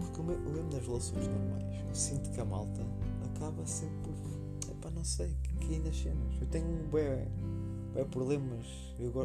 Porque 0.00 0.20
o 0.20 0.24
mesmo 0.24 0.70
nas 0.72 0.86
relações 0.86 1.28
normais, 1.28 1.84
eu 1.86 1.94
sinto 1.94 2.30
que 2.30 2.40
a 2.40 2.44
malta 2.44 2.82
acaba 3.34 3.66
sempre 3.66 3.96
por. 4.02 4.70
Epá, 4.70 4.90
não 4.90 5.04
sei, 5.04 5.34
que 5.60 5.78
nas 5.80 5.96
cenas. 5.96 6.40
Eu 6.40 6.46
tenho 6.46 6.66
um 6.66 6.88
bué, 6.88 7.26
bué 7.92 8.04
problemas 8.04 8.66
eu, 8.98 9.10
uh, 9.10 9.24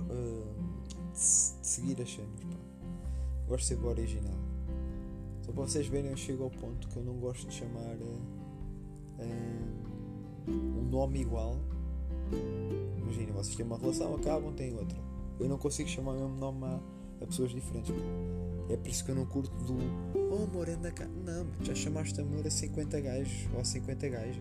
de, 0.88 0.96
de, 0.96 1.20
seguir 1.20 2.02
as 2.02 2.12
cenas. 2.12 2.44
Pá. 2.44 2.58
Gosto 3.48 3.62
de 3.62 3.66
ser 3.68 3.80
o 3.80 3.88
original. 3.88 4.38
Só 5.42 5.52
para 5.52 5.64
vocês 5.64 5.88
verem, 5.88 6.12
eu 6.12 6.18
chego 6.18 6.44
ao 6.44 6.52
ponto 6.52 6.88
que 6.88 6.98
eu 6.98 7.04
não 7.04 7.16
gosto 7.16 7.48
de 7.48 7.54
chamar 7.54 7.96
uh, 7.96 8.22
um 10.48 10.90
nome 10.90 11.22
igual. 11.22 11.58
Imagina, 12.98 13.34
vocês 13.34 13.56
têm 13.56 13.66
uma 13.66 13.78
relação, 13.78 14.16
acabam, 14.16 14.54
têm 14.54 14.76
outra. 14.76 14.98
Eu 15.40 15.48
não 15.48 15.58
consigo 15.58 15.90
chamar 15.90 16.12
o 16.12 16.16
mesmo 16.16 16.36
nome 16.36 16.66
a, 16.66 16.80
a 17.22 17.26
pessoas 17.26 17.52
diferentes. 17.52 17.92
Pá. 17.92 18.49
É 18.70 18.78
por 18.78 18.88
isso 18.88 19.04
que 19.04 19.10
eu 19.10 19.16
não 19.16 19.26
curto 19.26 19.52
do 19.66 19.78
Oh 20.32 20.44
amor, 20.44 20.70
anda 20.70 20.92
cá. 20.92 21.06
Não, 21.06 21.48
já 21.64 21.74
chamaste 21.74 22.22
amor 22.22 22.46
a 22.46 22.52
50 22.52 23.02
gajos 23.02 23.50
ou 23.52 23.62
a 23.62 23.64
50 23.64 24.10
gajas. 24.10 24.38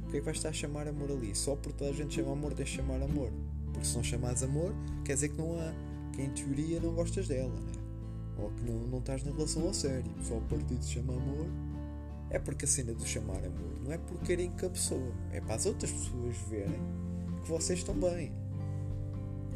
Porquê 0.00 0.16
é 0.16 0.20
que 0.20 0.24
vais 0.24 0.38
estar 0.38 0.48
a 0.48 0.52
chamar 0.54 0.88
amor 0.88 1.10
ali? 1.10 1.34
Só 1.34 1.54
porque 1.54 1.78
toda 1.78 1.90
a 1.90 1.94
gente 1.94 2.14
chama 2.14 2.32
amor, 2.32 2.54
deixa 2.54 2.80
chamar 2.80 3.02
amor. 3.02 3.30
Porque 3.72 3.86
se 3.86 3.94
não 3.94 4.02
chamares 4.02 4.42
amor, 4.42 4.74
quer 5.04 5.14
dizer 5.14 5.28
que 5.28 5.38
não 5.38 5.58
há. 5.60 5.74
Que 6.14 6.22
em 6.22 6.30
teoria 6.30 6.80
não 6.80 6.94
gostas 6.94 7.28
dela, 7.28 7.52
né? 7.52 7.72
Ou 8.38 8.50
que 8.50 8.64
não, 8.64 8.78
não 8.88 8.98
estás 9.00 9.22
na 9.22 9.32
relação 9.32 9.68
a 9.68 9.74
sério. 9.74 10.10
Só 10.22 10.38
o 10.38 10.42
partido 10.42 10.82
chama 10.82 11.12
amor. 11.12 11.46
É 12.30 12.38
porque 12.38 12.64
a 12.64 12.68
cena 12.68 12.94
de 12.94 13.06
chamar 13.06 13.44
amor 13.44 13.82
não 13.84 13.92
é 13.92 13.98
por 13.98 14.18
querem 14.20 14.50
que 14.50 14.64
a 14.64 14.70
pessoa. 14.70 15.12
É 15.30 15.42
para 15.42 15.56
as 15.56 15.66
outras 15.66 15.90
pessoas 15.90 16.36
verem 16.48 16.80
que 17.42 17.48
vocês 17.50 17.80
estão 17.80 17.94
bem. 17.94 18.32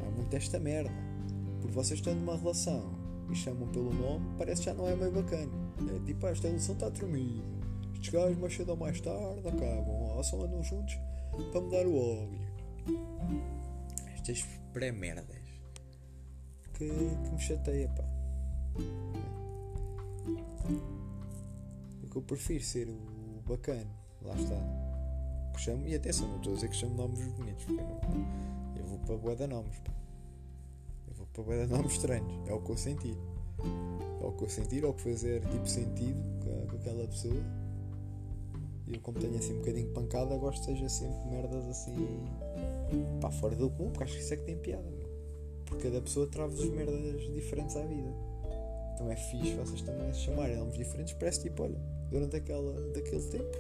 Há 0.07 0.11
muito 0.11 0.35
esta 0.35 0.61
merda. 0.61 0.93
Porque 1.63 1.75
vocês 1.75 1.99
estão 1.99 2.15
numa 2.15 2.37
relação 2.37 2.96
e 3.31 3.35
chamam 3.35 3.67
pelo 3.69 3.93
nome, 3.93 4.25
parece 4.39 4.63
que 4.63 4.67
já 4.67 4.75
não 4.75 4.89
é 4.89 4.95
meio 4.95 5.13
bacana. 5.13 5.51
É 5.95 6.05
tipo, 6.05 6.27
ah, 6.27 6.31
esta 6.31 6.49
relação 6.49 6.75
está 6.75 6.91
tremida. 6.91 7.43
Estes 7.95 8.11
gajos 8.11 8.39
mais 8.39 8.55
cedo 8.55 8.71
ou 8.71 8.77
mais 8.77 9.01
tarde 9.01 9.49
acabam, 9.49 10.17
ou 10.17 10.25
só 10.25 10.45
andam 10.45 10.63
juntos 10.63 10.99
para 11.53 11.61
mudar 11.61 11.87
o 11.87 11.97
óbvio. 11.97 12.41
Estas 14.15 14.43
pré-merdas 14.73 15.37
que, 16.75 16.89
que 16.89 17.31
me 17.31 17.39
chateia, 17.39 17.89
pá. 17.89 18.05
É 22.03 22.09
que 22.09 22.17
eu 22.17 22.23
prefiro 22.23 22.65
ser 22.65 22.89
o 22.89 23.43
bacana, 23.47 23.91
lá 24.23 24.35
está. 24.35 24.57
Que 25.55 25.61
chamo, 25.61 25.87
e 25.87 25.95
atenção, 25.95 26.29
não 26.29 26.37
estou 26.37 26.53
a 26.53 26.57
dizer 26.57 26.69
que 26.69 26.77
chamo 26.77 26.95
nomes 26.95 27.27
bonitos, 27.33 27.65
porque 27.65 27.81
eu, 27.81 27.87
não, 27.87 28.77
eu 28.77 28.85
vou 28.85 28.99
para 29.01 29.17
boa 29.17 29.37
de 29.37 29.47
nomes, 29.47 29.79
pá 29.79 29.97
para 31.37 31.45
bem 31.45 31.67
nomes 31.67 31.93
estranhos. 31.93 32.33
É 32.49 32.53
o 32.53 32.61
que 32.61 32.71
eu 32.71 32.77
senti. 32.77 33.17
É 34.23 34.27
o 34.27 34.33
que 34.33 34.45
eu 34.45 34.49
sentir, 34.49 34.85
ou 34.85 34.95
que 34.95 35.03
fazer 35.03 35.41
tipo 35.47 35.69
sentido 35.69 36.19
com, 36.43 36.67
com 36.67 36.77
aquela 36.77 37.07
pessoa. 37.07 37.37
E 38.87 38.95
eu 38.95 39.01
como 39.01 39.19
tenho 39.19 39.37
assim 39.37 39.55
um 39.55 39.59
bocadinho 39.59 39.93
pancada, 39.93 40.37
gosto 40.37 40.61
que 40.61 40.67
seja 40.67 40.89
sempre 40.89 41.29
merdas 41.29 41.67
assim 41.67 42.25
pá, 43.21 43.31
fora 43.31 43.55
do 43.55 43.69
comum, 43.71 43.91
porque 43.91 44.05
acho 44.05 44.15
que 44.15 44.21
isso 44.21 44.35
é 44.35 44.37
que 44.37 44.45
tem 44.45 44.57
piada. 44.57 44.89
Meu. 44.89 45.07
Porque 45.67 45.85
cada 45.85 46.01
pessoa 46.01 46.27
trava-vos 46.29 46.69
merdas 46.71 47.21
diferentes 47.35 47.77
à 47.77 47.83
vida. 47.83 48.09
Então 48.95 49.11
é 49.11 49.17
fixe 49.17 49.55
vocês 49.55 49.83
também 49.83 50.11
se 50.15 50.21
chamarem 50.21 50.57
nomes 50.57 50.77
diferentes, 50.77 51.13
parece 51.15 51.43
tipo, 51.43 51.65
olha, 51.65 51.79
durante 52.11 52.37
aquela, 52.37 52.73
daquele 52.93 53.23
tempo, 53.25 53.59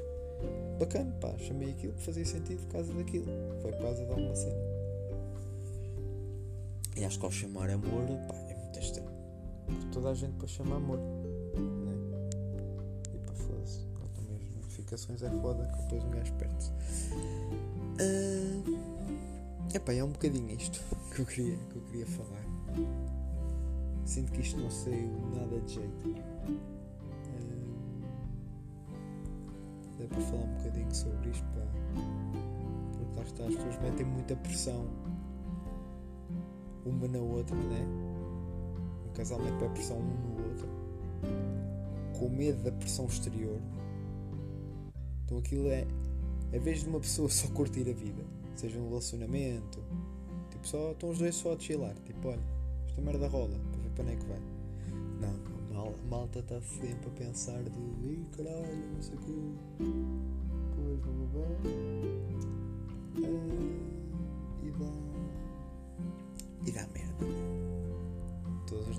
bacana, 0.78 1.12
pá, 1.20 1.36
chamei 1.36 1.70
aquilo 1.70 1.92
que 1.92 2.02
fazia 2.02 2.24
sentido 2.24 2.60
por 2.62 2.72
causa 2.72 2.92
daquilo. 2.94 3.26
Foi 3.60 3.72
por 3.72 3.82
causa 3.82 4.04
de 4.04 4.10
alguma 4.10 4.34
cena. 4.34 4.75
E 6.96 7.04
acho 7.04 7.18
que 7.18 7.26
ao 7.26 7.30
chamar 7.30 7.68
amor, 7.68 8.06
pá, 8.26 8.34
é 8.48 8.54
muito 8.54 8.78
estranho. 8.78 9.10
Porque 9.66 9.86
toda 9.92 10.10
a 10.10 10.14
gente 10.14 10.32
para 10.32 10.46
chamar 10.48 10.76
amor. 10.76 10.98
Né? 10.98 11.94
E 13.14 13.18
pá, 13.18 13.34
foda-se. 13.34 13.86
Também 14.14 14.36
as 14.36 14.54
notificações 14.54 15.22
é 15.22 15.30
foda 15.30 15.66
que 15.66 15.82
depois 15.82 16.04
um 16.04 16.10
gajo 16.10 16.32
perde. 16.34 16.72
Uh, 18.00 18.64
epá, 19.74 19.92
é 19.92 20.02
um 20.02 20.10
bocadinho 20.10 20.50
isto 20.56 20.80
que 21.14 21.20
eu 21.20 21.26
queria, 21.26 21.58
que 21.70 21.76
eu 21.76 21.82
queria 21.82 22.06
falar. 22.06 22.44
Sinto 24.06 24.32
que 24.32 24.40
isto 24.40 24.58
não 24.58 24.70
saiu 24.70 25.10
nada 25.34 25.60
de 25.60 25.74
jeito. 25.74 26.08
Uh, 26.08 26.16
dá 29.98 30.06
para 30.06 30.20
falar 30.22 30.44
um 30.44 30.54
bocadinho 30.54 30.94
sobre 30.94 31.28
isto, 31.28 31.44
pá. 31.44 31.60
Porque 32.96 33.16
lá 33.16 33.22
está, 33.22 33.44
as 33.44 33.54
pessoas 33.54 33.82
metem 33.82 34.06
muita 34.06 34.34
pressão 34.36 34.86
uma 36.86 37.08
na 37.08 37.18
outra, 37.18 37.56
né? 37.56 37.86
Um 39.08 39.12
casal 39.12 39.38
mete 39.40 39.64
a 39.64 39.68
pressão 39.68 39.98
um 39.98 40.02
no 40.02 40.48
outro. 40.48 40.68
com 42.18 42.28
medo 42.28 42.62
da 42.62 42.72
pressão 42.72 43.06
exterior. 43.06 43.60
Então 45.24 45.38
aquilo 45.38 45.68
é. 45.68 45.86
Em 46.52 46.60
vez 46.60 46.80
de 46.80 46.88
uma 46.88 47.00
pessoa 47.00 47.28
só 47.30 47.48
curtir 47.48 47.88
a 47.90 47.92
vida, 47.92 48.24
seja 48.54 48.78
um 48.78 48.88
relacionamento, 48.88 49.82
tipo, 50.50 50.66
só 50.66 50.92
estão 50.92 51.10
os 51.10 51.18
dois 51.18 51.34
só 51.34 51.54
a 51.54 51.58
chilar, 51.58 51.94
tipo, 52.04 52.28
olha, 52.28 52.40
esta 52.86 53.00
merda 53.00 53.28
rola, 53.28 53.58
para 53.70 53.80
ver 53.80 53.90
para 53.90 54.04
onde 54.04 54.12
é 54.12 54.16
que 54.16 54.26
vai. 54.26 54.40
Não, 55.20 55.74
mal, 55.74 55.94
malta 56.08 56.38
está 56.38 56.60
sempre 56.60 57.08
a 57.08 57.10
pensar 57.10 57.62
de 57.62 57.70
Ih, 58.06 58.26
caralho, 58.36 58.92
não 58.94 59.02
sei 59.02 59.14
o 59.16 59.18
quê. 59.18 59.32
Pois, 60.76 60.98
blá 61.00 61.12
blá 61.12 61.26
blá. 61.32 62.55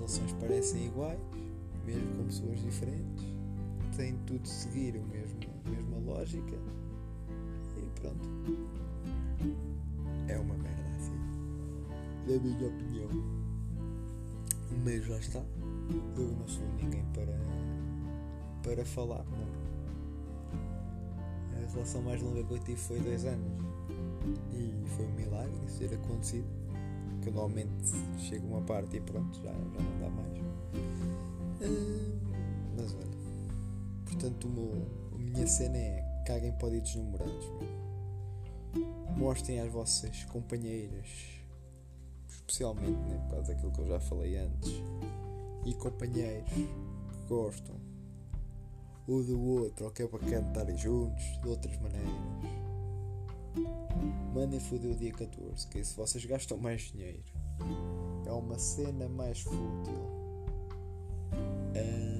Relações 0.08 0.32
parecem 0.40 0.86
iguais, 0.86 1.20
mesmo 1.84 2.16
com 2.16 2.24
pessoas 2.24 2.58
diferentes. 2.60 3.24
Têm 3.94 4.16
tudo 4.26 4.40
de 4.40 4.48
seguir 4.48 4.96
o 4.96 5.02
mesmo, 5.02 5.38
a 5.66 5.70
mesma 5.70 5.98
lógica. 5.98 6.56
E 7.76 8.00
pronto. 8.00 8.26
É 10.28 10.38
uma 10.38 10.54
merda 10.54 10.90
assim. 10.96 11.12
Da 12.26 12.38
minha 12.40 12.68
opinião. 12.68 13.08
Mas 14.82 15.04
já 15.04 15.18
está. 15.18 15.42
Eu 16.16 16.32
não 16.38 16.48
sou 16.48 16.66
ninguém 16.80 17.04
para, 17.12 17.38
para 18.62 18.84
falar, 18.86 19.24
não. 19.24 19.68
A 21.54 21.70
relação 21.70 22.00
mais 22.02 22.22
longa 22.22 22.42
que 22.44 22.52
eu 22.52 22.58
tive 22.60 22.76
foi 22.76 22.98
dois 23.00 23.26
anos. 23.26 23.46
E 24.52 24.88
foi 24.96 25.04
um 25.04 25.12
milagre 25.12 25.66
isso 25.66 25.78
ter 25.80 25.94
acontecido. 25.94 26.67
Normalmente 27.30 27.92
chega 28.18 28.46
uma 28.46 28.62
parte 28.62 28.96
e 28.96 29.00
pronto, 29.00 29.36
já, 29.42 29.52
já 29.52 29.52
não 29.52 30.00
dá 30.00 30.10
mais. 30.10 30.38
Ah, 31.60 32.18
mas 32.76 32.94
olha. 32.94 33.18
Portanto, 34.04 34.48
o 34.48 34.50
meu, 34.50 34.86
a 35.14 35.18
minha 35.18 35.46
cena 35.46 35.76
é 35.76 36.22
caguem 36.26 36.52
para 36.52 36.70
ditos 36.70 36.94
namorados. 36.96 37.46
meu. 37.46 37.78
Mostrem 39.16 39.60
às 39.60 39.70
vossas 39.70 40.24
companheiras, 40.24 41.06
especialmente 42.28 42.98
né, 43.08 43.18
por 43.24 43.36
causa 43.36 43.52
daquilo 43.52 43.72
que 43.72 43.80
eu 43.80 43.86
já 43.88 44.00
falei 44.00 44.36
antes, 44.36 44.72
e 45.66 45.74
companheiros 45.74 46.50
que 46.50 46.68
gostam 47.28 47.76
um 49.08 49.22
do 49.22 49.40
outro 49.40 49.86
ou 49.86 49.90
que 49.90 50.02
é 50.02 50.06
para 50.06 50.18
cantarem 50.18 50.76
juntos 50.76 51.24
de 51.40 51.48
outras 51.48 51.76
maneiras. 51.78 52.67
Mandem 54.34 54.60
foder 54.60 54.92
o 54.92 54.94
dia 54.94 55.12
14, 55.12 55.66
que 55.68 55.82
se 55.84 55.96
vocês 55.96 56.24
gastam 56.24 56.58
mais 56.58 56.82
dinheiro, 56.82 57.22
é 58.26 58.32
uma 58.32 58.58
cena 58.58 59.08
mais 59.08 59.40
fútil. 59.40 60.18
Ah, 61.74 62.18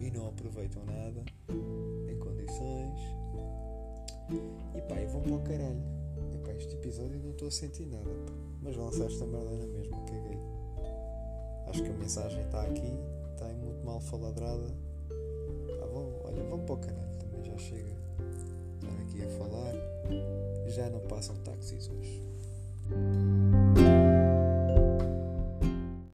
e 0.00 0.10
não 0.10 0.28
aproveitam 0.28 0.84
nada 0.84 1.24
em 1.48 2.18
condições. 2.18 3.00
E 4.74 4.80
pá, 4.82 5.00
e 5.00 5.06
vão 5.06 5.22
para 5.22 5.34
o 5.34 5.42
caralho. 5.42 5.82
E 6.32 6.38
pá, 6.38 6.52
este 6.52 6.74
episódio 6.74 7.18
não 7.20 7.30
estou 7.30 7.48
a 7.48 7.50
sentir 7.50 7.86
nada, 7.86 8.04
pá. 8.04 8.32
mas 8.62 8.76
vou 8.76 8.84
lançar 8.86 9.06
esta 9.06 9.26
merda 9.26 9.56
na 9.56 9.66
mesma, 9.66 9.98
caguei. 10.04 10.38
Acho 11.68 11.82
que 11.82 11.88
a 11.88 11.94
mensagem 11.94 12.40
está 12.42 12.62
aqui, 12.62 12.98
está 13.32 13.48
muito 13.48 13.84
mal 13.84 14.00
faladrada. 14.00 14.68
Pá, 15.78 15.86
vão, 15.86 16.20
olha, 16.24 16.42
vão 16.44 16.60
para 16.60 16.74
o 16.74 16.78
caralho, 16.78 17.16
também 17.18 17.44
já 17.44 17.56
chega. 17.56 17.94
Estar 18.82 19.02
aqui 19.02 19.22
a 19.22 19.28
falar 19.38 19.53
já 20.74 20.90
não 20.90 21.00
passam 21.00 21.36
táxis 21.36 21.88
hoje. 21.88 22.22